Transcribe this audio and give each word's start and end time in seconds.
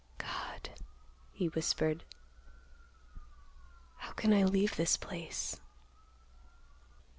"God," 0.17 0.71
he 1.31 1.47
whispered, 1.49 2.03
"how 3.97 4.13
can 4.13 4.33
I 4.33 4.43
leave 4.45 4.75
this 4.75 4.97
place?" 4.97 5.61